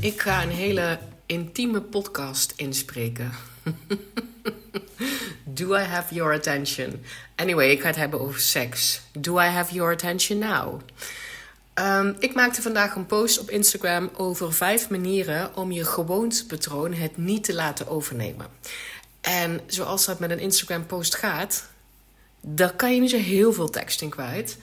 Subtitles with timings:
[0.00, 3.32] Ik ga een hele intieme podcast inspreken.
[5.44, 7.04] Do I have your attention?
[7.36, 9.00] Anyway, ik ga het hebben over seks.
[9.12, 10.80] Do I have your attention now?
[11.74, 17.16] Um, ik maakte vandaag een post op Instagram over vijf manieren om je gewoontepatroon het
[17.16, 18.46] niet te laten overnemen.
[19.20, 21.68] En zoals dat met een Instagram-post gaat,
[22.40, 24.56] daar kan je niet zo heel veel tekst in kwijt.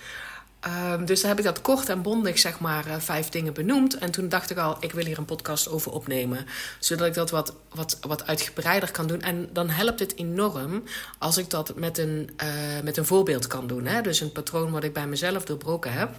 [0.66, 3.98] Um, dus dan heb ik dat kort en bondig, zeg maar, uh, vijf dingen benoemd.
[3.98, 6.46] En toen dacht ik al, ik wil hier een podcast over opnemen.
[6.80, 9.22] Zodat ik dat wat, wat, wat uitgebreider kan doen.
[9.22, 10.84] En dan helpt het enorm
[11.18, 12.50] als ik dat met een, uh,
[12.84, 13.86] met een voorbeeld kan doen.
[13.86, 14.02] Hè?
[14.02, 16.16] Dus een patroon wat ik bij mezelf doorbroken heb.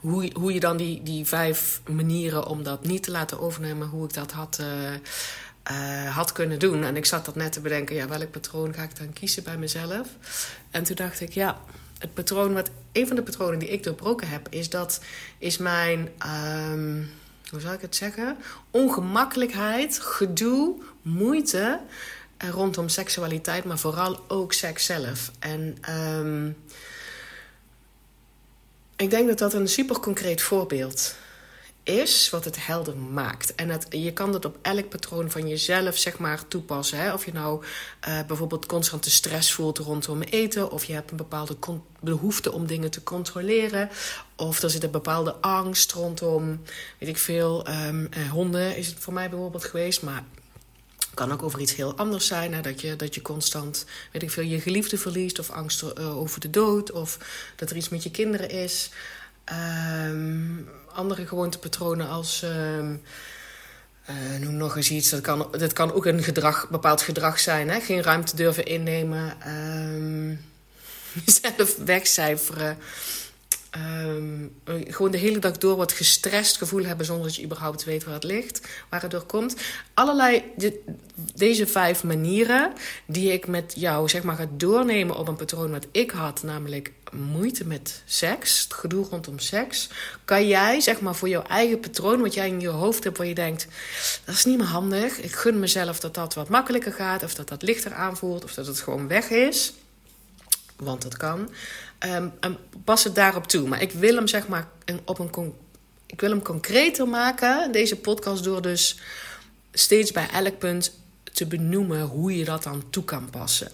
[0.00, 4.04] Hoe, hoe je dan die, die vijf manieren om dat niet te laten overnemen, hoe
[4.04, 4.58] ik dat had,
[5.70, 6.84] uh, had kunnen doen.
[6.84, 9.56] En ik zat dat net te bedenken, ja, welk patroon ga ik dan kiezen bij
[9.56, 10.08] mezelf?
[10.70, 11.60] En toen dacht ik, ja,
[12.02, 15.00] het patroon, wat, een van de patronen die ik doorbroken heb, is dat
[15.38, 16.08] is mijn,
[16.70, 17.10] um,
[17.50, 18.36] hoe zou ik het zeggen?
[18.70, 21.80] Ongemakkelijkheid, gedoe, moeite
[22.44, 25.30] uh, rondom seksualiteit, maar vooral ook seks zelf.
[25.38, 26.56] En um,
[28.96, 31.14] ik denk dat dat een super concreet voorbeeld
[31.82, 33.54] is wat het helder maakt.
[33.54, 36.98] En het, je kan dat op elk patroon van jezelf zeg maar toepassen.
[36.98, 37.12] Hè?
[37.12, 37.64] Of je nou
[38.08, 40.70] uh, bijvoorbeeld constante stress voelt rondom eten...
[40.70, 41.56] of je hebt een bepaalde
[42.00, 43.90] behoefte om dingen te controleren...
[44.36, 46.62] of er zit een bepaalde angst rondom,
[46.98, 47.68] weet ik veel...
[47.68, 50.02] Um, uh, honden is het voor mij bijvoorbeeld geweest...
[50.02, 50.24] maar
[51.14, 52.54] kan ook over iets heel anders zijn.
[52.54, 52.60] Hè?
[52.60, 55.38] Dat, je, dat je constant, weet ik veel, je geliefde verliest...
[55.38, 56.92] of angst uh, over de dood...
[56.92, 57.18] of
[57.56, 58.90] dat er iets met je kinderen is...
[59.50, 62.42] Um, andere gewoontepatronen als.
[62.42, 62.78] Uh,
[64.10, 65.10] uh, noem nog eens iets.
[65.10, 67.70] Dat kan, dat kan ook een gedrag, bepaald gedrag zijn.
[67.70, 67.80] Hè?
[67.80, 69.36] Geen ruimte durven innemen.
[69.46, 70.40] Um,
[71.24, 72.78] jezelf wegcijferen.
[74.64, 78.14] Gewoon de hele dag door wat gestrest gevoel hebben zonder dat je überhaupt weet waar
[78.14, 79.56] het ligt, waar het door komt.
[79.94, 80.80] Allerlei de,
[81.34, 82.72] deze vijf manieren
[83.06, 86.92] die ik met jou zeg maar ga doornemen op een patroon wat ik had, namelijk
[87.12, 89.88] moeite met seks, het gedoe rondom seks,
[90.24, 93.26] kan jij zeg maar voor jouw eigen patroon wat jij in je hoofd hebt waar
[93.26, 93.66] je denkt
[94.24, 97.48] dat is niet meer handig, ik gun mezelf dat dat wat makkelijker gaat of dat
[97.48, 99.72] dat lichter aanvoelt of dat het gewoon weg is,
[100.76, 101.50] want dat kan.
[102.06, 103.68] Um, en pas het daarop toe.
[103.68, 104.68] Maar ik wil hem zeg maar
[105.04, 105.54] op een
[106.06, 109.00] ik wil hem concreter maken, deze podcast, door dus
[109.72, 110.92] steeds bij elk punt
[111.32, 113.70] te benoemen hoe je dat dan toe kan passen.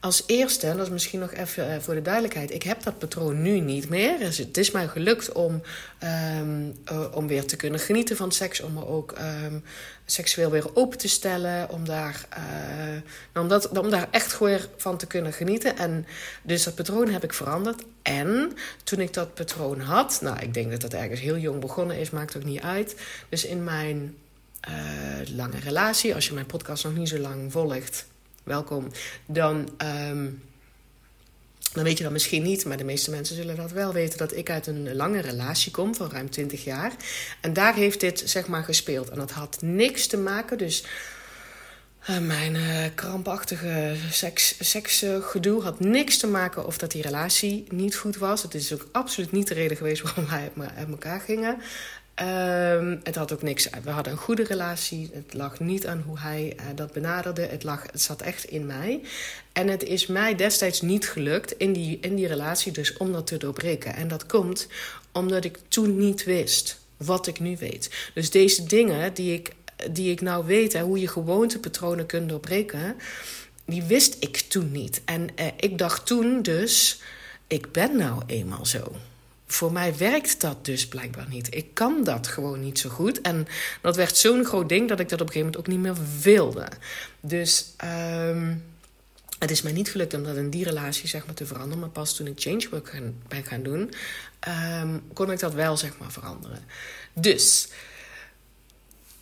[0.00, 3.42] Als eerste, dat is misschien nog even uh, voor de duidelijkheid, ik heb dat patroon
[3.42, 4.18] nu niet meer.
[4.18, 5.62] Dus het is mij gelukt om,
[6.38, 9.64] um, uh, om weer te kunnen genieten van seks, om me ook um,
[10.04, 14.96] seksueel weer open te stellen, om daar, uh, om, dat, om daar echt weer van
[14.96, 15.76] te kunnen genieten.
[15.76, 16.06] En
[16.42, 17.82] dus dat patroon heb ik veranderd.
[18.02, 18.52] En
[18.84, 22.10] toen ik dat patroon had, nou, ik denk dat dat ergens heel jong begonnen is,
[22.10, 22.94] maakt ook niet uit.
[23.28, 24.16] Dus in mijn
[25.34, 28.08] lange relatie, als je mijn podcast nog niet zo lang volgt
[28.50, 28.90] welkom.
[29.26, 29.56] Dan,
[30.10, 30.42] um,
[31.72, 34.36] dan weet je dat misschien niet, maar de meeste mensen zullen dat wel weten, dat
[34.36, 36.92] ik uit een lange relatie kom van ruim 20 jaar.
[37.40, 39.08] En daar heeft dit zeg maar gespeeld.
[39.08, 40.84] En dat had niks te maken, dus.
[42.10, 47.96] Uh, mijn uh, krampachtige seks, seksgedoe had niks te maken of dat die relatie niet
[47.96, 48.42] goed was.
[48.42, 51.62] Het is ook absoluut niet de reden geweest waarom wij uit elkaar gingen.
[52.22, 53.68] Um, het had ook niks.
[53.84, 55.10] We hadden een goede relatie.
[55.12, 57.42] Het lag niet aan hoe hij uh, dat benaderde.
[57.42, 59.00] Het, lag, het zat echt in mij.
[59.52, 63.26] En het is mij destijds niet gelukt in die, in die relatie dus om dat
[63.26, 63.94] te doorbreken.
[63.94, 64.68] En dat komt
[65.12, 68.10] omdat ik toen niet wist wat ik nu weet.
[68.14, 69.52] Dus deze dingen die ik,
[69.90, 72.96] die ik nou weet, hè, hoe je gewoontepatronen kunt doorbreken,
[73.64, 75.00] die wist ik toen niet.
[75.04, 77.00] En uh, ik dacht toen dus,
[77.46, 78.92] ik ben nou eenmaal zo
[79.52, 81.54] voor mij werkt dat dus blijkbaar niet.
[81.54, 83.20] Ik kan dat gewoon niet zo goed.
[83.20, 83.46] En
[83.80, 86.06] dat werd zo'n groot ding dat ik dat op een gegeven moment ook niet meer
[86.22, 86.68] wilde.
[87.20, 88.64] Dus um,
[89.38, 91.78] het is mij niet gelukt om dat in die relatie zeg maar, te veranderen.
[91.78, 93.92] Maar pas toen ik changework gaan, ben gaan doen,
[94.82, 96.64] um, kon ik dat wel zeg maar, veranderen.
[97.12, 97.68] Dus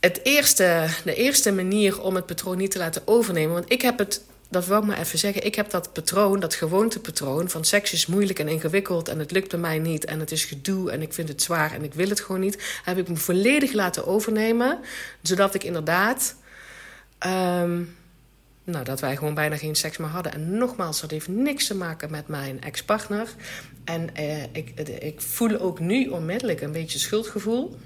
[0.01, 3.53] het eerste, de eerste manier om het patroon niet te laten overnemen.
[3.55, 5.45] Want ik heb het dat wil ik maar even zeggen.
[5.45, 9.51] Ik heb dat patroon, dat gewoontepatroon van seks is moeilijk en ingewikkeld en het lukt
[9.51, 12.09] bij mij niet en het is gedoe en ik vind het zwaar en ik wil
[12.09, 12.81] het gewoon niet.
[12.85, 14.79] Heb ik me volledig laten overnemen,
[15.23, 16.35] zodat ik inderdaad,
[17.27, 17.97] um,
[18.65, 20.33] nou, dat wij gewoon bijna geen seks meer hadden.
[20.33, 23.29] En nogmaals, dat heeft niks te maken met mijn ex-partner.
[23.85, 27.77] En eh, ik, ik voel ook nu onmiddellijk een beetje schuldgevoel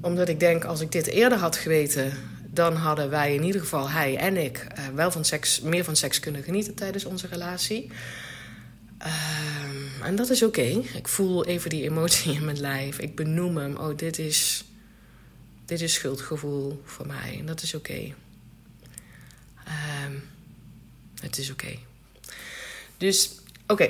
[0.00, 2.12] omdat ik denk, als ik dit eerder had geweten,
[2.52, 5.96] dan hadden wij in ieder geval, hij en ik, uh, wel van seks, meer van
[5.96, 7.90] seks kunnen genieten tijdens onze relatie.
[8.98, 10.82] Ehm, en dat is oké.
[10.94, 12.98] Ik voel even die emotie in mijn lijf.
[12.98, 13.76] Ik benoem hem.
[13.76, 14.64] Oh, dit is,
[15.64, 17.36] dit is schuldgevoel voor mij.
[17.38, 18.14] En dat is oké.
[19.64, 20.14] Ehm,
[21.20, 21.78] het is oké.
[22.96, 23.30] Dus,
[23.66, 23.88] oké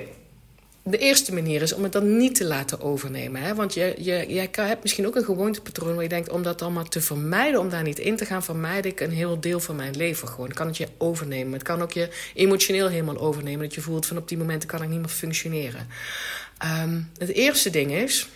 [0.82, 3.42] de eerste manier is om het dan niet te laten overnemen.
[3.42, 3.54] Hè?
[3.54, 6.30] Want je, je, jij hebt misschien ook een gewoontepatroon waar je denkt...
[6.30, 8.42] om dat maar te vermijden, om daar niet in te gaan...
[8.42, 10.52] vermijd ik een heel deel van mijn leven gewoon.
[10.52, 11.52] Kan het je overnemen.
[11.52, 13.60] Het kan ook je emotioneel helemaal overnemen.
[13.60, 15.88] Dat je voelt van op die momenten kan ik niet meer functioneren.
[16.82, 18.28] Um, het eerste ding is...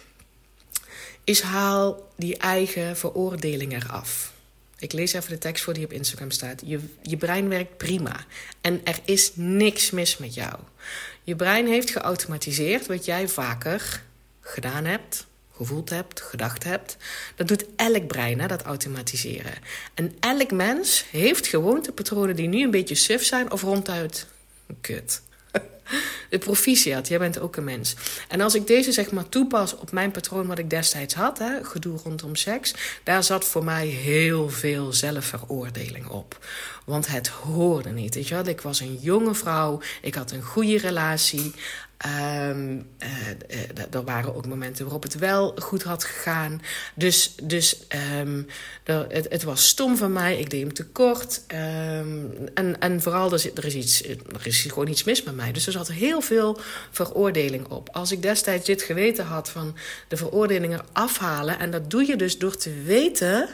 [1.24, 4.33] is haal die eigen veroordeling eraf.
[4.84, 6.62] Ik lees even de tekst voor die op Instagram staat.
[6.64, 8.24] Je, je brein werkt prima.
[8.60, 10.54] En er is niks mis met jou.
[11.22, 14.02] Je brein heeft geautomatiseerd wat jij vaker
[14.40, 16.96] gedaan hebt, gevoeld hebt, gedacht hebt.
[17.36, 19.52] Dat doet elk brein, hè, dat automatiseren.
[19.94, 24.26] En elk mens heeft gewoontepatronen die nu een beetje suf zijn of ronduit
[24.80, 25.22] kut.
[26.30, 27.94] De proficiat, jij bent ook een mens.
[28.28, 31.64] En als ik deze zeg maar toepas op mijn patroon wat ik destijds had, hè,
[31.64, 36.38] gedoe rondom seks, daar zat voor mij heel veel zelfveroordeling op.
[36.84, 38.28] Want het hoorde niet.
[38.28, 38.42] Je?
[38.44, 41.52] Ik was een jonge vrouw, ik had een goede relatie.
[42.06, 42.86] Um,
[43.90, 46.62] er waren ook momenten waarop het wel goed had gegaan.
[46.94, 47.86] Dus, dus
[48.84, 50.38] er, het, was stom van mij.
[50.38, 51.42] Ik deed hem tekort.
[51.48, 55.52] Um, en, en vooral, er, er, is iets, er is gewoon iets mis met mij.
[55.52, 56.58] Dus zat heel veel
[56.90, 57.88] veroordeling op.
[57.92, 59.76] Als ik destijds dit geweten had van
[60.08, 61.58] de veroordelingen afhalen...
[61.58, 63.48] en dat doe je dus door te weten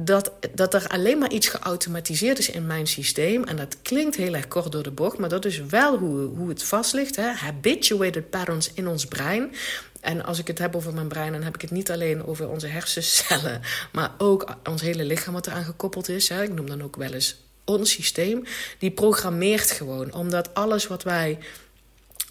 [0.00, 3.44] dat, dat er alleen maar iets geautomatiseerd is in mijn systeem.
[3.44, 6.48] En dat klinkt heel erg kort door de bocht, maar dat is wel hoe, hoe
[6.48, 7.16] het vast ligt.
[7.16, 7.32] Hè?
[7.32, 9.52] Habituated patterns in ons brein.
[10.00, 12.48] En als ik het heb over mijn brein, dan heb ik het niet alleen over
[12.48, 13.60] onze hersencellen,
[13.92, 16.30] maar ook ons hele lichaam wat eraan gekoppeld is.
[16.30, 18.44] Ik noem dan ook wel eens ons systeem.
[18.78, 21.38] Die programmeert gewoon, omdat alles wat wij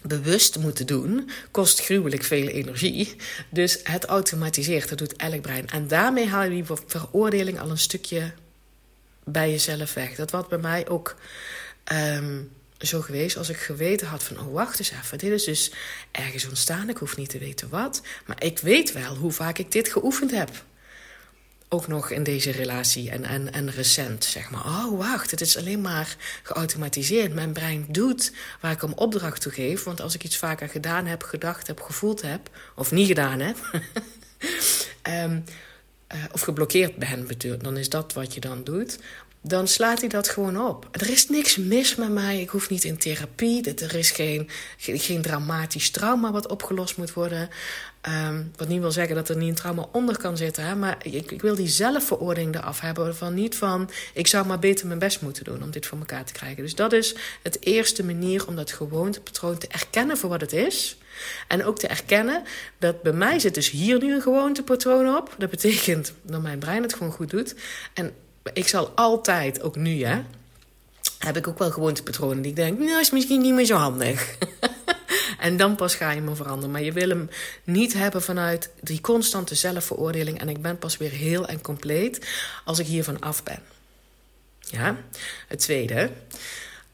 [0.02, 3.16] bewust moeten doen, kost gruwelijk veel energie.
[3.50, 5.68] Dus het automatiseert, dat doet elk brein.
[5.68, 8.32] En daarmee haal je die veroordeling al een stukje
[9.24, 10.14] bij jezelf weg.
[10.14, 11.16] Dat was bij mij ook
[11.92, 14.38] um, zo geweest als ik geweten had van...
[14.38, 15.72] oh, wacht eens even, dit is dus
[16.10, 16.88] ergens ontstaan.
[16.88, 18.02] Ik hoef niet te weten wat.
[18.26, 20.50] Maar ik weet wel hoe vaak ik dit geoefend heb
[21.68, 24.64] ook nog in deze relatie en, en, en recent, zeg maar.
[24.64, 27.34] Oh, wacht, het is alleen maar geautomatiseerd.
[27.34, 29.84] Mijn brein doet waar ik hem opdracht toe geef.
[29.84, 32.50] Want als ik iets vaker gedaan heb, gedacht heb, gevoeld heb...
[32.74, 33.56] of niet gedaan heb...
[35.02, 35.44] um,
[36.14, 37.28] uh, of geblokkeerd ben,
[37.62, 38.98] dan is dat wat je dan doet
[39.40, 40.88] dan slaat hij dat gewoon op.
[40.90, 42.40] Er is niks mis met mij.
[42.40, 43.74] Ik hoef niet in therapie.
[43.74, 44.48] Er is geen,
[44.78, 47.48] geen dramatisch trauma wat opgelost moet worden.
[48.08, 50.64] Um, wat niet wil zeggen dat er niet een trauma onder kan zitten.
[50.64, 50.74] Hè?
[50.74, 53.16] Maar ik, ik wil die zelfveroordeling eraf hebben.
[53.16, 56.24] Van niet van, ik zou maar beter mijn best moeten doen om dit voor elkaar
[56.24, 56.62] te krijgen.
[56.62, 60.98] Dus dat is het eerste manier om dat gewoontepatroon te erkennen voor wat het is.
[61.48, 62.42] En ook te erkennen
[62.78, 65.34] dat bij mij zit dus hier nu een gewoontepatroon op.
[65.38, 67.54] Dat betekent dat mijn brein het gewoon goed doet.
[67.94, 68.14] En
[68.52, 70.22] ik zal altijd, ook nu hè,
[71.18, 74.36] heb ik ook wel gewoontepatronen die ik denk, nou is misschien niet meer zo handig.
[75.38, 76.70] en dan pas ga je me veranderen.
[76.70, 77.30] Maar je wil hem
[77.64, 80.40] niet hebben vanuit die constante zelfveroordeling.
[80.40, 82.26] En ik ben pas weer heel en compleet
[82.64, 83.62] als ik hiervan af ben.
[84.60, 84.96] Ja,
[85.48, 86.10] het tweede.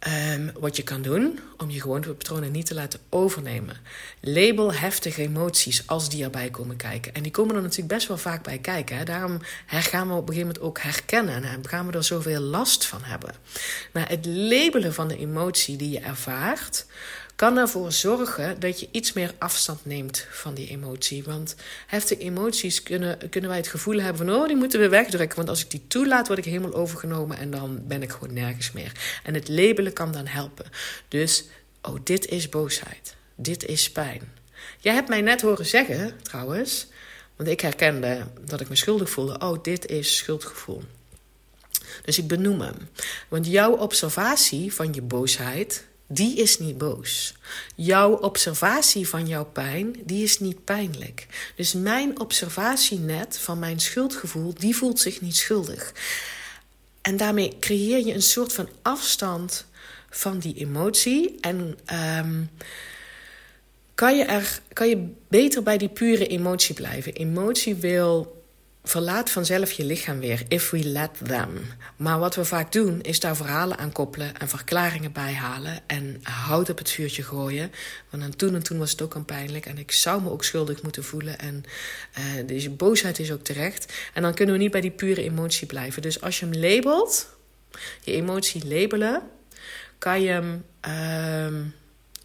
[0.09, 3.77] Um, wat je kan doen om je gewoontepatronen niet te laten overnemen.
[4.21, 7.15] Label heftige emoties als die erbij komen kijken.
[7.15, 8.97] En die komen er natuurlijk best wel vaak bij kijken.
[8.97, 9.05] Hè?
[9.05, 12.87] Daarom gaan we op een gegeven moment ook herkennen en gaan we er zoveel last
[12.87, 13.35] van hebben.
[13.93, 16.87] Maar het labelen van de emotie die je ervaart,
[17.37, 21.25] kan ervoor zorgen dat je iets meer afstand neemt van die emotie.
[21.25, 21.55] Want
[21.87, 24.37] heftige emoties kunnen, kunnen wij het gevoel hebben van...
[24.37, 25.37] oh, die moeten we wegdrukken.
[25.37, 27.39] Want als ik die toelaat, word ik helemaal overgenomen...
[27.39, 28.93] en dan ben ik gewoon nergens meer.
[29.23, 30.67] En het labelen kan dan helpen.
[31.09, 31.45] Dus,
[31.83, 33.17] oh, dit is boosheid.
[33.35, 34.33] Dit is pijn.
[34.79, 36.87] Jij hebt mij net horen zeggen, trouwens...
[37.37, 39.39] want ik herkende dat ik me schuldig voelde.
[39.39, 40.83] Oh, dit is schuldgevoel.
[42.05, 42.89] Dus ik benoem hem.
[43.29, 47.35] Want jouw observatie van je boosheid die is niet boos.
[47.75, 51.27] Jouw observatie van jouw pijn, die is niet pijnlijk.
[51.57, 55.93] Dus mijn observatienet van mijn schuldgevoel, die voelt zich niet schuldig.
[57.03, 59.67] En daarmee creëer je een soort van afstand
[60.11, 61.39] van die emotie.
[61.41, 61.79] En
[62.19, 62.51] um,
[63.95, 67.13] kan, je er, kan je beter bij die pure emotie blijven.
[67.13, 68.42] Emotie wil
[68.85, 71.51] verlaat vanzelf je lichaam weer, if we let them.
[71.97, 76.21] Maar wat we vaak doen, is daar verhalen aan koppelen en verklaringen bij halen en
[76.23, 77.73] hout op het vuurtje gooien.
[78.11, 80.83] Want toen en toen was het ook al pijnlijk en ik zou me ook schuldig
[80.83, 81.39] moeten voelen.
[81.39, 81.65] En
[82.19, 83.93] uh, deze boosheid is ook terecht.
[84.15, 86.03] En dan kunnen we niet bij die pure emotie blijven.
[86.03, 87.29] Dus als je hem labelt,
[88.01, 89.23] je emotie labelen,
[89.99, 90.65] kan je hem.
[90.89, 91.61] Uh,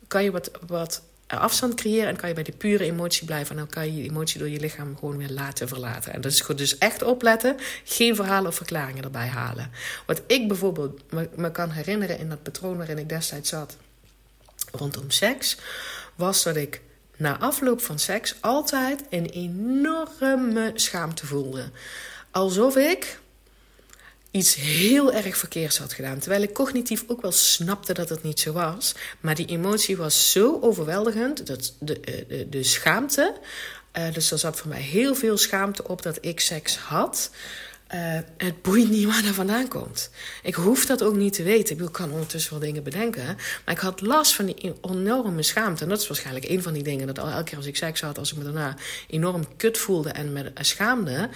[0.08, 3.52] kan je wat, wat afstand creëren en kan je bij de pure emotie blijven.
[3.52, 6.14] En dan kan je die emotie door je lichaam gewoon weer laten verlaten.
[6.14, 6.58] En dat is goed.
[6.58, 7.56] Dus echt opletten.
[7.84, 9.72] Geen verhalen of verklaringen erbij halen.
[10.06, 13.78] Wat ik bijvoorbeeld me, me kan herinneren in dat patroon waarin ik destijds zat
[14.72, 15.58] rondom seks,
[16.16, 16.82] was dat ik
[17.18, 21.70] na afloop van seks altijd een enorme schaamte voelde.
[22.32, 23.20] Alsof ik
[24.32, 26.20] iets heel erg verkeerds had gedaan.
[26.20, 28.96] Terwijl ik cognitief ook wel snapte dat het niet zo was.
[29.20, 31.48] Maar die emotie was zo overweldigend.
[31.48, 33.36] Dat de, eh, de, de schaamte.
[33.98, 37.32] Uh, dus er zat voor mij heel veel schaamte op dat ik seks had.
[37.96, 40.10] Uh, het boeit niet waar dat vandaan komt.
[40.44, 41.80] Ik hoef dat ook niet te weten.
[41.80, 43.26] Ik kan ondertussen wel dingen bedenken.
[43.66, 45.84] Maar ik had last van die enorme schaamte.
[45.84, 47.08] En dat is waarschijnlijk een van die dingen.
[47.08, 48.76] Dat elke keer als ik seks had, als ik me daarna
[49.08, 51.30] enorm kut voelde en me schaamde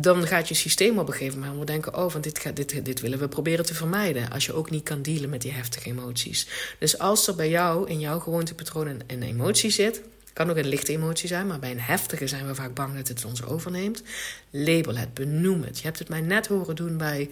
[0.00, 3.18] dan gaat je systeem op een gegeven moment denken: oh, van dit, dit, dit willen
[3.18, 4.30] we proberen te vermijden.
[4.30, 6.48] Als je ook niet kan dealen met die heftige emoties.
[6.78, 10.00] Dus als er bij jou in jouw gewoontepatroon een, emotie zit,
[10.32, 13.08] kan ook een lichte emotie zijn, maar bij een heftige zijn we vaak bang dat
[13.08, 14.02] het ons overneemt.
[14.50, 15.78] Label het, benoem het.
[15.78, 17.30] Je hebt het mij net horen doen bij: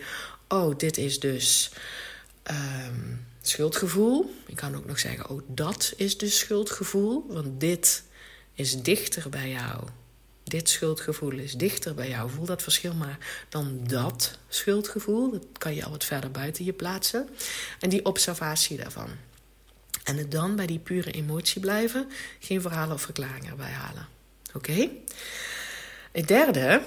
[0.49, 1.71] oh, dit is dus.
[2.51, 4.35] Um, schuldgevoel.
[4.47, 8.03] Ik kan ook nog zeggen: oh, dat is dus schuldgevoel, want dit
[8.55, 9.89] is dichter bij jou
[10.49, 12.31] dit schuldgevoel is dichter bij jou.
[12.31, 15.31] Voel dat verschil maar dan dat schuldgevoel.
[15.31, 17.29] Dat kan je al wat verder buiten je plaatsen.
[17.81, 19.09] En die observatie daarvan.
[20.05, 22.11] En het dan bij die pure emotie blijven.
[22.41, 24.09] Geen verhalen of verklaringen erbij halen.
[24.55, 24.89] Oké?
[26.13, 26.83] Het derde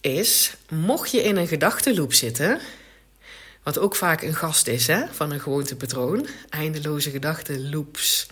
[0.00, 2.60] is, mocht je in een gedachtenloop zitten...
[3.62, 6.26] Wat ook vaak een gast is hè, van een gewoontepatroon.
[6.48, 8.26] Eindeloze gedachtenloops.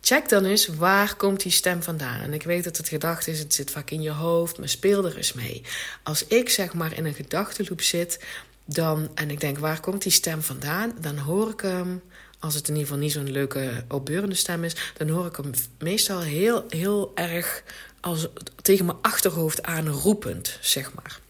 [0.00, 2.20] Check dan eens waar komt die stem vandaan.
[2.20, 5.04] En ik weet dat het gedachte is, het zit vaak in je hoofd, maar speel
[5.04, 5.62] er eens mee.
[6.02, 8.24] Als ik zeg maar in een gedachtenloop zit,
[8.64, 12.02] dan, en ik denk waar komt die stem vandaan, dan hoor ik hem,
[12.38, 15.50] als het in ieder geval niet zo'n leuke opbeurende stem is, dan hoor ik hem
[15.78, 17.62] meestal heel, heel erg
[18.00, 18.26] als,
[18.62, 21.20] tegen mijn achterhoofd aanroepend, zeg maar.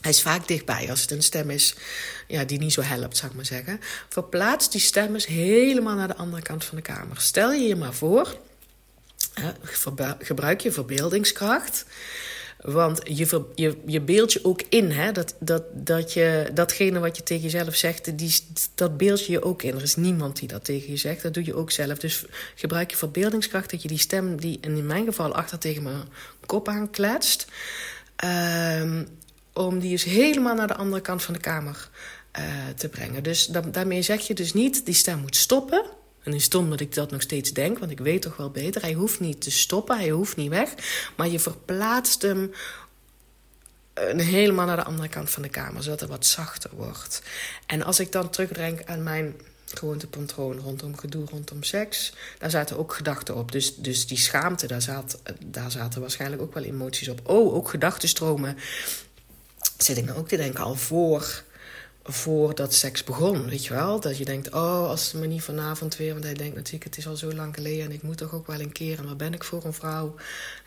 [0.00, 1.74] Hij is vaak dichtbij als het een stem is
[2.26, 3.80] ja, die niet zo helpt, zou ik maar zeggen.
[4.08, 7.20] Verplaats die stem eens helemaal naar de andere kant van de kamer.
[7.20, 8.36] Stel je je maar voor,
[10.18, 11.84] gebruik je verbeeldingskracht.
[12.60, 15.12] Want je, je, je beeld je ook in, hè?
[15.12, 18.34] Dat, dat, dat je, datgene wat je tegen jezelf zegt, die,
[18.74, 19.74] dat beeld je je ook in.
[19.74, 21.98] Er is niemand die dat tegen je zegt, dat doe je ook zelf.
[21.98, 26.02] Dus gebruik je verbeeldingskracht, dat je die stem, die in mijn geval achter tegen mijn
[26.46, 27.46] kop aankletst,
[28.24, 29.08] um,
[29.52, 31.88] om die eens helemaal naar de andere kant van de kamer
[32.38, 32.44] uh,
[32.76, 33.22] te brengen.
[33.22, 35.82] Dus daarmee zeg je dus niet, die stem moet stoppen.
[36.22, 38.50] En het is stom dat ik dat nog steeds denk, want ik weet toch wel
[38.50, 38.82] beter.
[38.82, 40.74] Hij hoeft niet te stoppen, hij hoeft niet weg.
[41.16, 42.52] Maar je verplaatst hem
[43.98, 47.22] uh, helemaal naar de andere kant van de kamer, zodat het wat zachter wordt.
[47.66, 49.34] En als ik dan terugdenk aan mijn
[49.78, 52.12] gewoontepatroon rondom gedoe, rondom seks.
[52.38, 53.52] Daar zaten ook gedachten op.
[53.52, 57.28] Dus, dus die schaamte, daar, zat, daar zaten waarschijnlijk ook wel emoties op.
[57.28, 58.56] Oh, ook gedachtenstromen
[59.82, 61.42] zit ik me ook te denken al voor,
[62.04, 63.48] voordat seks begon.
[63.48, 64.00] Weet je wel?
[64.00, 66.12] Dat je denkt, oh, als het me niet vanavond weer...
[66.12, 67.84] Want hij denkt natuurlijk, het is al zo lang geleden...
[67.84, 68.98] en ik moet toch ook wel een keer...
[68.98, 70.14] en wat ben ik voor een vrouw?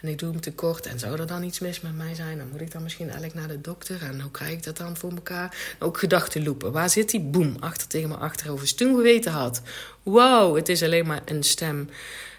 [0.02, 0.86] En ik doe hem tekort.
[0.86, 2.38] En zou er dan iets mis met mij zijn?
[2.38, 4.02] Dan moet ik dan misschien eigenlijk naar de dokter.
[4.02, 5.76] En hoe krijg ik dat dan voor elkaar?
[5.80, 6.72] Ook gedachtenloepen.
[6.72, 7.22] Waar zit die?
[7.22, 8.62] Boem, achter tegen mijn achterhoofd.
[8.62, 9.62] Dus toen geweten had...
[10.04, 11.90] wow, het is alleen maar een stem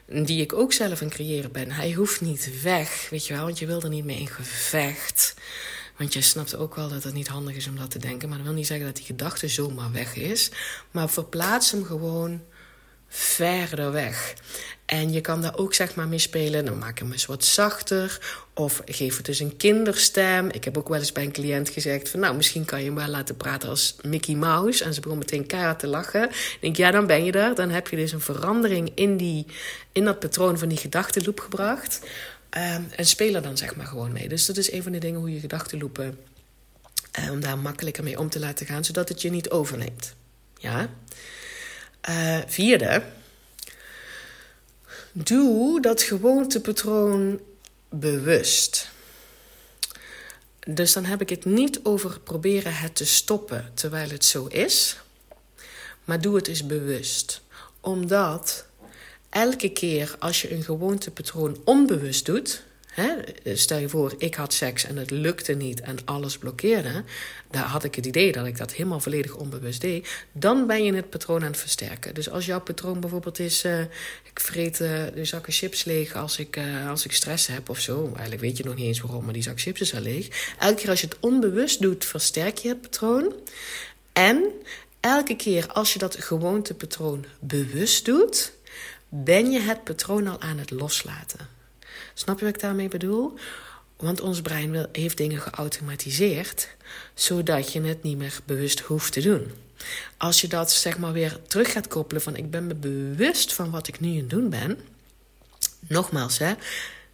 [0.06, 1.70] die ik ook zelf aan creëren ben.
[1.70, 5.34] Hij hoeft niet weg, weet je wel, want je wil er niet mee in gevecht.
[5.96, 8.28] Want je snapt ook wel dat het niet handig is om dat te denken.
[8.28, 10.50] Maar dat wil niet zeggen dat die gedachte zomaar weg is.
[10.90, 12.40] Maar verplaats hem gewoon
[13.08, 14.34] verder weg.
[14.86, 16.64] En je kan daar ook zeg maar mee spelen.
[16.64, 18.18] Dan maak hem eens wat zachter.
[18.54, 20.48] Of geef het dus een kinderstem.
[20.48, 22.94] Ik heb ook wel eens bij een cliënt gezegd: van nou, misschien kan je hem
[22.94, 24.84] wel laten praten als Mickey Mouse.
[24.84, 26.28] En ze begon meteen keihard te lachen.
[26.30, 27.54] Ik denk, ja, dan ben je er.
[27.54, 29.46] Dan heb je dus een verandering in, die,
[29.92, 32.00] in dat patroon van die gedachtenloop gebracht.
[32.56, 34.28] Um, en speel er dan zeg maar gewoon mee.
[34.28, 36.18] Dus dat is een van de dingen hoe je gedachtenloepen...
[37.18, 40.14] Uh, om daar makkelijker mee om te laten gaan, zodat het je niet overneemt.
[40.58, 40.88] Ja?
[42.08, 43.02] Uh, vierde...
[45.16, 47.40] Doe dat gewoontepatroon
[47.88, 48.88] bewust.
[50.66, 54.96] Dus dan heb ik het niet over proberen het te stoppen terwijl het zo is.
[56.04, 57.40] Maar doe het eens bewust.
[57.80, 58.66] Omdat
[59.34, 62.62] elke keer als je een gewoontepatroon onbewust doet.
[63.54, 67.04] Stel je voor, ik had seks en het lukte niet en alles blokkeerde.
[67.50, 70.26] Daar had ik het idee dat ik dat helemaal volledig onbewust deed.
[70.32, 72.14] Dan ben je het patroon aan het versterken.
[72.14, 73.80] Dus als jouw patroon bijvoorbeeld is: uh,
[74.22, 77.80] ik vreet uh, de zakken chips leeg als ik, uh, als ik stress heb of
[77.80, 78.04] zo.
[78.06, 80.54] Eigenlijk weet je nog niet eens waarom, maar die zak chips is al leeg.
[80.58, 83.32] Elke keer als je het onbewust doet, versterk je het patroon.
[84.12, 84.44] En
[85.00, 88.52] elke keer als je dat gewoontepatroon bewust doet
[89.22, 91.48] ben je het patroon al aan het loslaten.
[92.14, 93.34] Snap je wat ik daarmee bedoel?
[93.96, 96.68] Want ons brein heeft dingen geautomatiseerd,
[97.14, 99.52] zodat je het niet meer bewust hoeft te doen.
[100.16, 103.70] Als je dat zeg maar weer terug gaat koppelen van ik ben me bewust van
[103.70, 104.78] wat ik nu aan het doen ben.
[105.80, 106.52] Nogmaals, hè,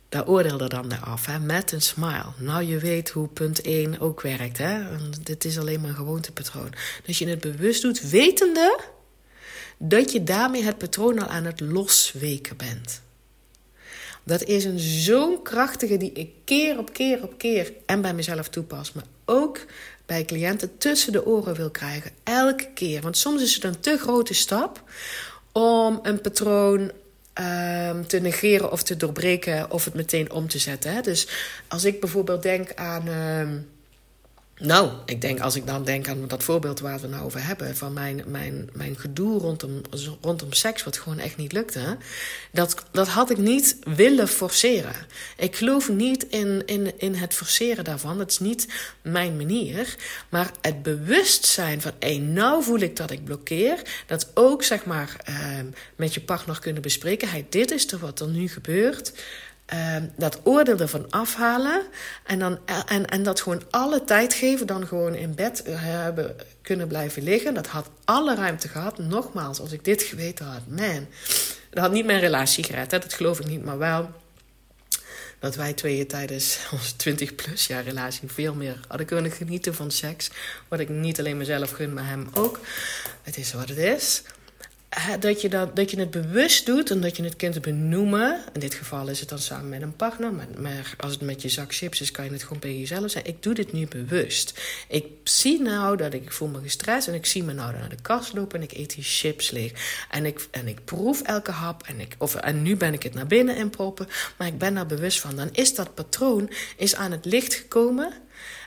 [0.08, 2.32] daar oordeel er dan af, hè, met een smile.
[2.36, 4.82] Nou, je weet hoe punt 1 ook werkt, hè.
[5.22, 6.72] Dit is alleen maar een gewoontepatroon.
[7.04, 8.78] Dus je het bewust doet, wetende
[9.82, 13.02] dat je daarmee het patroon al aan het losweken bent.
[14.22, 18.48] Dat is een zo'n krachtige die ik keer op keer op keer en bij mezelf
[18.48, 19.58] toepas, maar ook
[20.06, 22.10] bij cliënten tussen de oren wil krijgen.
[22.22, 23.00] Elke keer.
[23.00, 24.82] Want soms is het een te grote stap
[25.52, 31.02] om een patroon um, te negeren of te doorbreken of het meteen om te zetten.
[31.02, 31.28] Dus
[31.68, 33.08] als ik bijvoorbeeld denk aan.
[33.08, 33.48] Uh,
[34.60, 37.46] nou, ik denk als ik dan denk aan dat voorbeeld waar we het nou over
[37.46, 39.80] hebben, van mijn, mijn, mijn gedoe rondom,
[40.20, 41.96] rondom seks, wat gewoon echt niet lukte,
[42.52, 44.94] dat, dat had ik niet willen forceren.
[45.36, 48.18] Ik geloof niet in, in, in het forceren daarvan.
[48.18, 48.66] Dat is niet
[49.02, 49.96] mijn manier.
[50.28, 55.16] Maar het bewustzijn van, hé, nou voel ik dat ik blokkeer, dat ook zeg maar
[55.28, 55.36] uh,
[55.96, 57.28] met je partner kunnen bespreken.
[57.28, 59.12] Hey, dit is er wat er nu gebeurt.
[59.74, 61.82] Uh, dat oordeel ervan afhalen.
[62.24, 64.66] En, dan, en, en dat gewoon alle tijd geven.
[64.66, 67.54] Dan gewoon in bed hebben kunnen blijven liggen.
[67.54, 68.98] Dat had alle ruimte gehad.
[68.98, 71.06] Nogmaals, als ik dit geweten had, man.
[71.70, 72.90] Dat had niet mijn relatie gered.
[72.90, 72.98] Hè?
[72.98, 73.64] Dat geloof ik niet.
[73.64, 74.10] Maar wel
[75.38, 79.90] dat wij tweeën tijdens onze 20 plus jaar relatie veel meer hadden kunnen genieten van
[79.90, 80.30] seks.
[80.68, 82.60] Wat ik niet alleen mezelf gun, maar hem ook.
[83.22, 84.22] Het is wat het is
[85.20, 88.40] dat je, dat, dat je het bewust doet en dat je het kunt benoemen.
[88.52, 90.32] In dit geval is het dan samen met een partner.
[90.58, 93.30] Maar, als het met je zak chips is, kan je het gewoon bij jezelf zeggen.
[93.30, 94.60] Ik doe dit nu bewust.
[94.88, 97.08] Ik zie nou dat ik, voel me gestrest.
[97.08, 99.72] En ik zie me nou naar de kast lopen en ik eet die chips leeg.
[100.10, 101.82] En ik, en ik proef elke hap.
[101.86, 104.08] En, ik, of, en nu ben ik het naar binnen in proppen.
[104.36, 105.36] Maar ik ben daar bewust van.
[105.36, 108.12] Dan is dat patroon is aan het licht gekomen.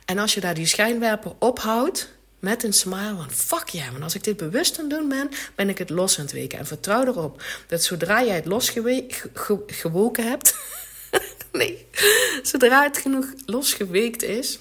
[0.05, 4.03] En als je daar die schijnwerper ophoudt met een smile van fuck ja, yeah, want
[4.03, 6.59] als ik dit bewust aan doen ben, ben ik het los aan het weken.
[6.59, 10.55] En vertrouw erop dat zodra jij het losgewoken hebt,
[11.51, 11.87] nee,
[12.41, 14.59] zodra het genoeg losgeweekt is,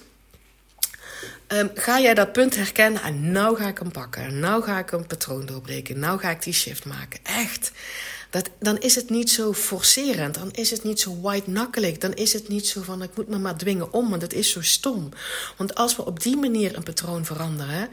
[1.47, 4.39] um, ga jij dat punt herkennen en nou ga ik hem pakken.
[4.39, 5.99] Nou ga ik een patroon doorbreken.
[5.99, 7.19] Nou ga ik die shift maken.
[7.23, 7.71] Echt.
[8.33, 10.35] Dat, dan is het niet zo forcerend.
[10.35, 11.97] Dan is het niet zo white-knuckelig.
[11.97, 14.09] Dan is het niet zo van ik moet me maar dwingen om.
[14.09, 15.09] Want dat is zo stom.
[15.57, 17.89] Want als we op die manier een patroon veranderen.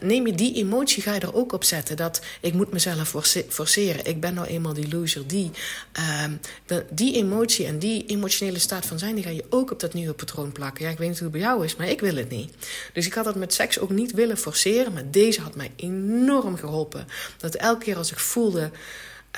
[0.00, 1.96] Neem je die emotie, ga je er ook op zetten.
[1.96, 3.14] Dat ik moet mezelf
[3.48, 4.06] forceren.
[4.06, 5.26] Ik ben nou eenmaal die loser.
[5.26, 5.50] Die,
[5.98, 9.14] uh, die emotie en die emotionele staat van zijn.
[9.14, 10.84] Die ga je ook op dat nieuwe patroon plakken.
[10.84, 11.76] Ja, ik weet niet hoe het bij jou is.
[11.76, 12.54] Maar ik wil het niet.
[12.92, 14.92] Dus ik had dat met seks ook niet willen forceren.
[14.92, 17.06] Maar deze had mij enorm geholpen.
[17.36, 18.70] Dat elke keer als ik voelde.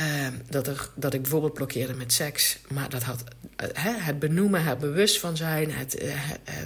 [0.00, 2.58] Uh, dat, er, dat ik bijvoorbeeld blokkeerde met seks.
[2.68, 3.24] Maar dat had
[3.62, 6.10] uh, het benoemen, het bewust van zijn, het, uh,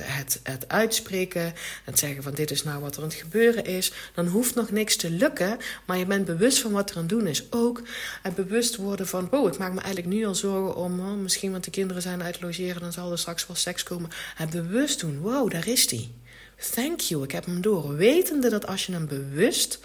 [0.01, 1.53] het, het uitspreken,
[1.85, 3.93] het zeggen van dit is nou wat er aan het gebeuren is.
[4.15, 7.11] Dan hoeft nog niks te lukken, maar je bent bewust van wat er aan het
[7.11, 7.53] doen is.
[7.53, 7.83] Ook
[8.23, 11.51] het bewust worden van, wow, ik maak me eigenlijk nu al zorgen om, oh, misschien
[11.51, 14.11] want de kinderen zijn uit logeren, dan zal er straks wel seks komen.
[14.35, 16.15] Het bewust doen, wow, daar is die.
[16.75, 17.97] Thank you, ik heb hem door.
[17.97, 19.79] Wetende dat als je hem bewust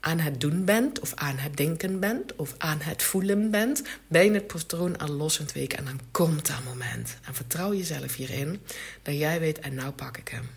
[0.00, 4.24] aan het doen bent, of aan het denken bent, of aan het voelen bent, ben
[4.24, 5.78] je het patroon al los aan het weken.
[5.78, 7.16] En dan komt dat moment.
[7.26, 8.60] En vertrouw jezelf hierin
[9.02, 10.48] dat jij weet, en nou pak ik hem.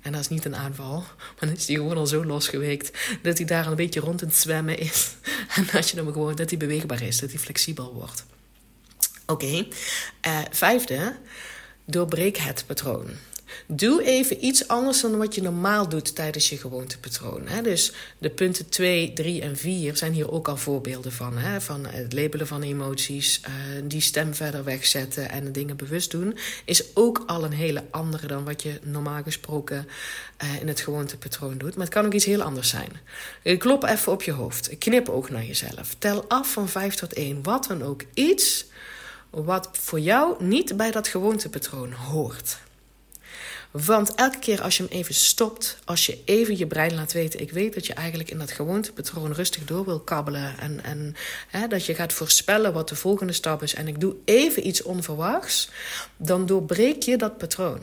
[0.00, 3.36] En dat is niet een aanval, maar dan is hij gewoon al zo losgeweekt dat
[3.36, 5.14] hij daar een beetje rond in het zwemmen is.
[5.56, 8.24] En dat je hem gewoon, dat hij beweegbaar is, dat hij flexibel wordt.
[9.26, 9.66] Oké,
[10.26, 11.16] uh, vijfde,
[11.84, 13.08] doorbreek het patroon.
[13.66, 17.48] Doe even iets anders dan wat je normaal doet tijdens je gewoontepatroon.
[17.48, 17.62] Hè?
[17.62, 21.38] Dus de punten 2, 3 en 4 zijn hier ook al voorbeelden van.
[21.38, 21.60] Hè?
[21.60, 23.52] Van het labelen van emoties, uh,
[23.84, 26.36] die stem verder wegzetten en dingen bewust doen.
[26.64, 29.88] Is ook al een hele andere dan wat je normaal gesproken
[30.42, 31.74] uh, in het gewoontepatroon doet.
[31.74, 32.90] Maar het kan ook iets heel anders zijn.
[33.58, 34.78] Klop even op je hoofd.
[34.78, 35.94] Knip ook naar jezelf.
[35.98, 37.42] Tel af van 5 tot 1.
[37.42, 38.02] Wat dan ook.
[38.14, 38.68] Iets
[39.30, 42.58] wat voor jou niet bij dat gewoontepatroon hoort.
[43.70, 47.40] Want elke keer als je hem even stopt, als je even je brein laat weten:
[47.40, 50.58] ik weet dat je eigenlijk in dat gewoontepatroon rustig door wil kabbelen.
[50.58, 51.14] En, en
[51.48, 53.74] hè, dat je gaat voorspellen wat de volgende stap is.
[53.74, 55.70] En ik doe even iets onverwachts,
[56.16, 57.80] dan doorbreek je dat patroon.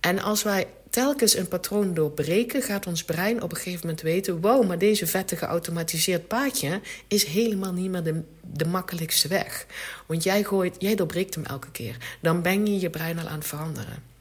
[0.00, 4.40] En als wij telkens een patroon doorbreken, gaat ons brein op een gegeven moment weten:
[4.40, 9.66] wow, maar deze vette geautomatiseerd paadje is helemaal niet meer de, de makkelijkste weg.
[10.06, 11.96] Want jij, gooit, jij doorbreekt hem elke keer.
[12.20, 14.16] Dan ben je je brein al aan het veranderen.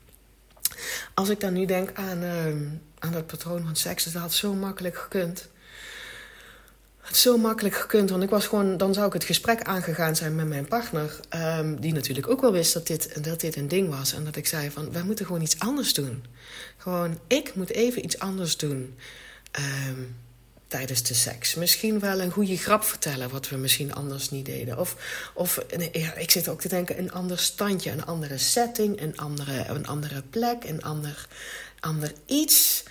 [1.14, 2.46] Als ik dan nu denk aan, uh,
[3.00, 5.48] aan dat patroon van seks, dat had zo makkelijk gekund.
[7.08, 10.36] Het zo makkelijk gekund, want ik was gewoon, dan zou ik het gesprek aangegaan zijn
[10.36, 13.90] met mijn partner, ehm, die natuurlijk ook wel wist dat dit, dat dit een ding
[13.90, 14.14] was.
[14.14, 16.26] En dat ik zei van, wij moeten gewoon iets anders doen.
[16.78, 18.96] Gewoon, ik moet even iets anders doen.
[19.52, 20.02] Ehm,
[20.68, 21.56] tijdens de seks.
[21.56, 24.80] Misschien wel een goede grap vertellen, wat we misschien anders niet deden.
[24.80, 24.96] Of,
[25.34, 29.66] of ja, ik zit ook te denken, een ander standje, een andere setting, een andere,
[29.68, 31.28] een andere plek, een ander,
[31.80, 32.84] ander iets.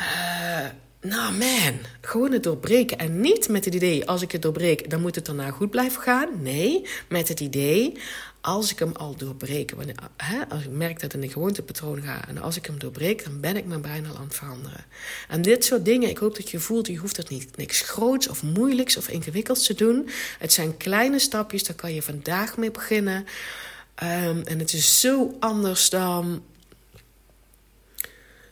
[0.00, 0.66] Uh,
[1.00, 2.98] nou man, gewoon het doorbreken.
[2.98, 6.02] En niet met het idee, als ik het doorbreek, dan moet het daarna goed blijven
[6.02, 6.42] gaan.
[6.42, 7.98] Nee, met het idee,
[8.40, 9.72] als ik hem al doorbreek,
[10.16, 13.24] hè, als ik merk dat het in een gewoontepatroon gaat, en als ik hem doorbreek,
[13.24, 14.84] dan ben ik mijn brein al aan het veranderen.
[15.28, 18.28] En dit soort dingen, ik hoop dat je voelt, je hoeft het niet niks groots
[18.28, 20.08] of moeilijks of ingewikkelds te doen.
[20.38, 23.26] Het zijn kleine stapjes, daar kan je vandaag mee beginnen.
[24.02, 26.42] Um, en het is zo anders dan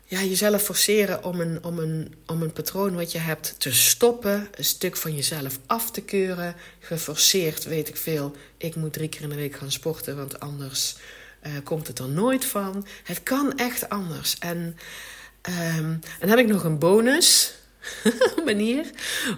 [0.08, 4.48] ja, jezelf forceren om een, om, een, om een patroon wat je hebt te stoppen,
[4.54, 6.54] een stuk van jezelf af te keuren.
[6.80, 10.96] Geforceerd, weet ik veel, ik moet drie keer in de week gaan sporten, want anders
[11.46, 12.86] uh, komt het er nooit van.
[13.04, 14.38] Het kan echt anders.
[14.38, 14.76] En,
[15.78, 17.54] um, en heb ik nog een bonus
[18.44, 18.90] manier.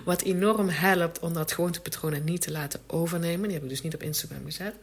[0.04, 3.42] Wat enorm helpt om dat gewoontepatroon niet te laten overnemen.
[3.42, 4.74] Die heb ik dus niet op Instagram gezet.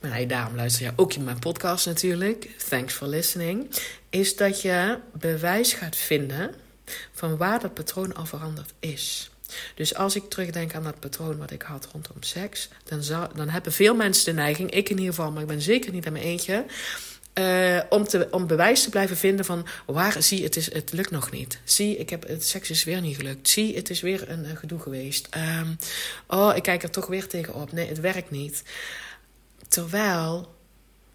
[0.00, 2.48] Maar daarom luister je ook in mijn podcast natuurlijk.
[2.68, 3.70] Thanks for listening.
[4.10, 6.54] Is dat je bewijs gaat vinden
[7.12, 9.30] van waar dat patroon al veranderd is.
[9.74, 13.72] Dus als ik terugdenk aan dat patroon wat ik had rondom seks, dan, dan hebben
[13.72, 16.24] veel mensen de neiging, ik in ieder geval, maar ik ben zeker niet aan mijn
[16.24, 16.64] eentje,
[17.34, 21.10] uh, om, te, om bewijs te blijven vinden van waar zie het is het lukt
[21.10, 21.60] nog niet.
[21.64, 23.48] Zie, ik heb het seks is weer niet gelukt.
[23.48, 25.28] Zie, het is weer een, gedoe geweest.
[25.60, 25.76] Um,
[26.26, 27.72] oh, ik kijk er toch weer tegenop.
[27.72, 28.62] Nee, het werkt niet.
[29.70, 30.54] Terwijl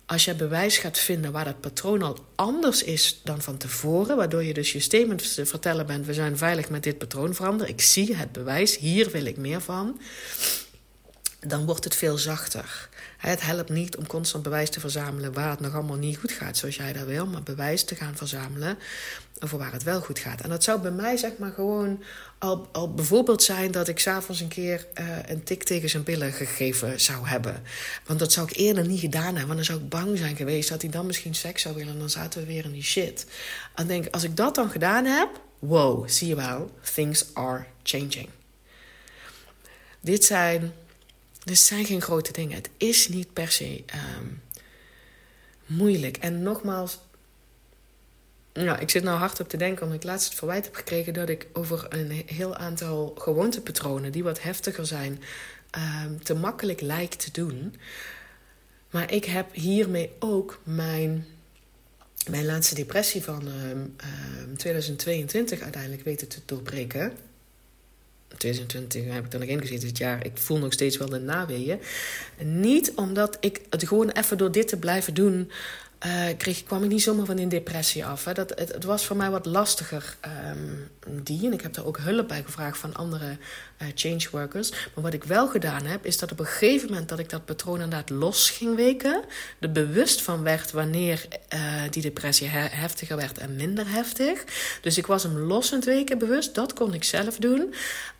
[0.06, 4.44] als je bewijs gaat vinden waar dat patroon al anders is dan van tevoren, waardoor
[4.44, 7.74] je dus je statement vertellen bent: we zijn veilig met dit patroon veranderen.
[7.74, 10.00] Ik zie het bewijs, hier wil ik meer van.
[11.48, 12.90] Dan wordt het veel zachter.
[13.18, 16.58] Het helpt niet om constant bewijs te verzamelen waar het nog allemaal niet goed gaat
[16.58, 18.78] zoals jij dat wil, maar bewijs te gaan verzamelen
[19.40, 20.42] voor waar het wel goed gaat.
[20.42, 22.04] En dat zou bij mij zeg maar gewoon
[22.38, 26.34] al, al bijvoorbeeld zijn dat ik s'avonds een keer uh, een tik tegen zijn billen
[26.34, 27.64] gegeven zou hebben.
[28.06, 30.70] Want dat zou ik eerder niet gedaan hebben, want dan zou ik bang zijn geweest
[30.70, 33.26] dat hij dan misschien seks zou willen en dan zaten we weer in die shit.
[33.76, 35.30] En denk, als ik dat dan gedaan heb,
[35.60, 38.30] wow, zie je wel, things are changing.
[40.00, 40.74] Dit zijn
[41.46, 42.56] dit zijn geen grote dingen.
[42.56, 43.84] Het is niet per se
[44.20, 44.42] um,
[45.66, 46.18] moeilijk.
[46.18, 47.00] En nogmaals,
[48.54, 51.14] nou, ik zit nou hard op te denken omdat ik laatst het verwijt heb gekregen
[51.14, 55.22] dat ik over een heel aantal gewoontepatronen die wat heftiger zijn,
[56.06, 57.76] um, te makkelijk lijk te doen.
[58.90, 61.26] Maar ik heb hiermee ook mijn,
[62.30, 63.96] mijn laatste depressie van um,
[64.58, 67.18] 2022 uiteindelijk weten te doorbreken.
[68.28, 70.26] 2020 heb ik er nog in gezeten dit jaar.
[70.26, 71.80] Ik voel nog steeds wel de naweeën.
[72.44, 75.52] Niet omdat ik het gewoon even door dit te blijven doen
[76.06, 78.26] uh, kreeg, kwam ik niet zomaar van in depressie af.
[78.26, 78.34] Hè.
[78.34, 80.18] Dat, het, was voor mij wat lastiger,
[80.52, 80.90] um,
[81.24, 81.46] die.
[81.46, 83.38] En ik heb daar ook hulp bij gevraagd van andere
[83.82, 84.70] uh, change workers.
[84.70, 87.46] Maar wat ik wel gedaan heb, is dat op een gegeven moment dat ik dat
[87.46, 89.24] patroon inderdaad los ging weken,
[89.60, 94.44] er bewust van werd wanneer uh, die depressie heftiger werd en minder heftig.
[94.82, 96.56] Dus ik was hem los het weken bewust.
[96.56, 97.74] Dat kon ik zelf doen.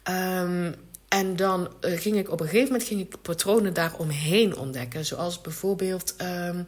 [0.10, 0.76] Um,
[1.08, 5.06] en dan uh, ging ik op een gegeven moment ging ik patronen daaromheen ontdekken.
[5.06, 6.66] Zoals bijvoorbeeld um,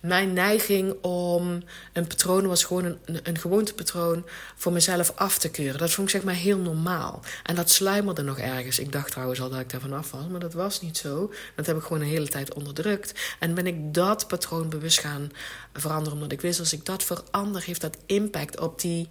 [0.00, 4.24] mijn neiging om een patroon was gewoon een, een, gewoontepatroon
[4.56, 5.78] voor mezelf af te keuren.
[5.78, 7.22] Dat vond ik zeg maar heel normaal.
[7.42, 8.78] En dat sluimerde nog ergens.
[8.78, 11.32] Ik dacht trouwens al dat ik daarvan af was, maar dat was niet zo.
[11.56, 13.36] Dat heb ik gewoon een hele tijd onderdrukt.
[13.38, 15.30] En ben ik dat patroon bewust gaan
[15.72, 16.12] veranderen.
[16.12, 19.08] Omdat ik wist als ik dat verander, heeft dat impact op die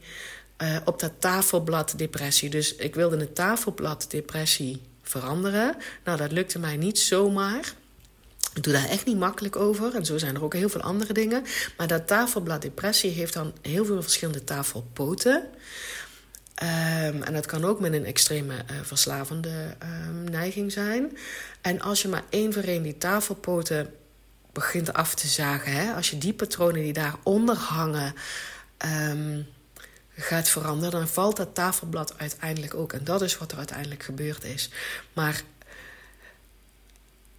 [0.61, 2.49] uh, op dat tafelblad depressie.
[2.49, 5.75] Dus ik wilde een tafelblad depressie veranderen.
[6.03, 7.73] Nou, dat lukte mij niet zomaar.
[8.53, 9.95] Ik doe daar echt niet makkelijk over.
[9.95, 11.43] En zo zijn er ook heel veel andere dingen.
[11.77, 15.43] Maar dat tafelblad depressie heeft dan heel veel verschillende tafelpoten.
[16.63, 19.75] Um, en dat kan ook met een extreme uh, verslavende
[20.07, 21.17] um, neiging zijn.
[21.61, 23.93] En als je maar één voor één die tafelpoten
[24.51, 28.13] begint af te zagen, hè, als je die patronen die daaronder hangen.
[29.11, 29.47] Um,
[30.21, 32.93] gaat veranderen, dan valt dat tafelblad uiteindelijk ook.
[32.93, 34.69] En dat is wat er uiteindelijk gebeurd is.
[35.13, 35.41] Maar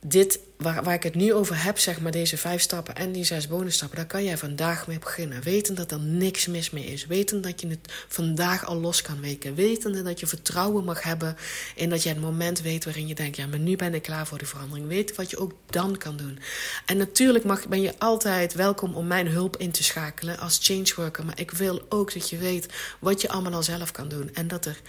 [0.06, 3.24] dit, waar, waar ik het nu over heb, zeg maar deze vijf stappen en die
[3.24, 5.42] zes bonusstappen, daar kan jij vandaag mee beginnen.
[5.42, 7.06] Weten dat er niks mis mee is.
[7.06, 9.54] Weten dat je het vandaag al los kan weken.
[9.54, 11.36] Weten dat je vertrouwen mag hebben
[11.74, 14.26] in dat je het moment weet waarin je denkt, ja, maar nu ben ik klaar
[14.26, 14.88] voor de verandering.
[14.88, 16.38] Weet wat je ook dan kan doen.
[16.86, 20.92] En natuurlijk mag, ben je altijd welkom om mijn hulp in te schakelen als change
[20.96, 21.24] worker.
[21.24, 22.66] Maar ik wil ook dat je weet
[22.98, 24.30] wat je allemaal al zelf kan doen.
[24.34, 24.80] En dat er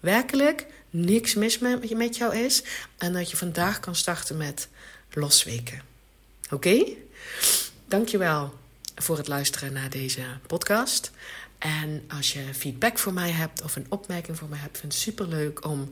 [0.00, 2.62] werkelijk niks mis met, jou is.
[2.98, 4.68] En dat je vandaag kan starten met
[5.12, 5.82] losweken.
[6.44, 6.54] Oké?
[6.54, 6.96] Okay?
[7.88, 8.54] Dankjewel
[8.94, 11.10] voor het luisteren naar deze podcast.
[11.58, 14.98] En als je feedback voor mij hebt of een opmerking voor mij hebt, vind ik
[14.98, 15.90] het super leuk om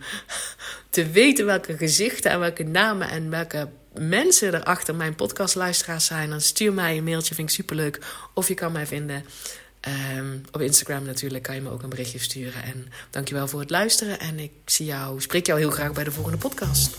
[0.90, 6.30] te weten welke gezichten en welke namen en welke mensen er achter mijn podcastluisteraars zijn.
[6.30, 7.98] Dan stuur mij een mailtje, vind ik super leuk.
[8.34, 9.24] Of je kan mij vinden
[10.16, 12.62] um, op Instagram natuurlijk, kan je me ook een berichtje sturen.
[12.62, 16.10] En dankjewel voor het luisteren en ik zie jou, spreek jou heel graag bij de
[16.10, 16.96] volgende podcast.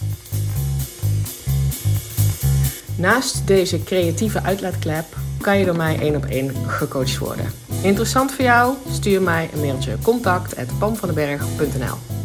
[2.95, 5.05] Naast deze creatieve uitlaatklep
[5.41, 7.51] kan je door mij één op één gecoacht worden.
[7.81, 8.75] Interessant voor jou?
[8.91, 12.18] Stuur mij een mailtje contact@pamvandenberg.nl